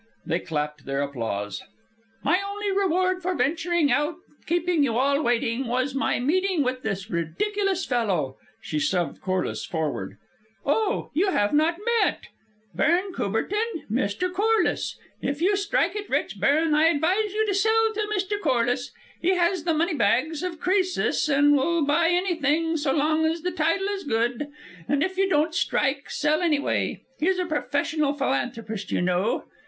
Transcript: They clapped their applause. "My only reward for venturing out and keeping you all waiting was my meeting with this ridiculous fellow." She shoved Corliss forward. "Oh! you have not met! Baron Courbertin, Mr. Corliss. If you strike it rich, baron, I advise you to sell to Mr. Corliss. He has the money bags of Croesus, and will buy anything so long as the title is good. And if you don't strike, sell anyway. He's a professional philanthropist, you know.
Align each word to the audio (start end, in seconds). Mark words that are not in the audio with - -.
They 0.25 0.39
clapped 0.39 0.85
their 0.85 1.03
applause. 1.03 1.61
"My 2.23 2.41
only 2.49 2.71
reward 2.71 3.21
for 3.21 3.35
venturing 3.35 3.91
out 3.91 4.15
and 4.27 4.47
keeping 4.47 4.83
you 4.83 4.97
all 4.97 5.21
waiting 5.21 5.67
was 5.67 5.93
my 5.93 6.19
meeting 6.19 6.63
with 6.63 6.81
this 6.81 7.11
ridiculous 7.11 7.85
fellow." 7.85 8.35
She 8.63 8.79
shoved 8.79 9.21
Corliss 9.21 9.63
forward. 9.63 10.17
"Oh! 10.65 11.11
you 11.13 11.29
have 11.29 11.53
not 11.53 11.77
met! 12.01 12.21
Baron 12.73 13.13
Courbertin, 13.13 13.85
Mr. 13.91 14.33
Corliss. 14.33 14.97
If 15.21 15.39
you 15.39 15.55
strike 15.55 15.95
it 15.95 16.09
rich, 16.09 16.39
baron, 16.39 16.73
I 16.73 16.87
advise 16.87 17.31
you 17.31 17.45
to 17.45 17.53
sell 17.53 17.93
to 17.93 17.99
Mr. 18.17 18.41
Corliss. 18.41 18.89
He 19.21 19.35
has 19.35 19.65
the 19.65 19.73
money 19.75 19.93
bags 19.93 20.41
of 20.41 20.59
Croesus, 20.59 21.29
and 21.29 21.55
will 21.55 21.85
buy 21.85 22.09
anything 22.09 22.75
so 22.75 22.91
long 22.91 23.23
as 23.27 23.43
the 23.43 23.51
title 23.51 23.85
is 23.89 24.03
good. 24.03 24.47
And 24.87 25.03
if 25.03 25.19
you 25.19 25.29
don't 25.29 25.53
strike, 25.53 26.09
sell 26.09 26.41
anyway. 26.41 27.03
He's 27.19 27.37
a 27.37 27.45
professional 27.45 28.15
philanthropist, 28.15 28.91
you 28.91 29.01
know. 29.03 29.43